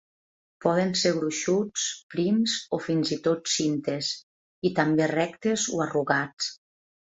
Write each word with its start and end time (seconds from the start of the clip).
Poden 0.65 0.93
ser 1.01 1.11
gruixuts, 1.17 1.83
prims 2.13 2.55
o 2.79 2.81
fins 2.87 3.13
i 3.17 3.19
tot 3.29 3.53
cintes, 3.59 4.11
i 4.71 4.75
també 4.83 5.11
rectes 5.15 5.69
o 5.79 5.87
arrugats. 5.89 6.53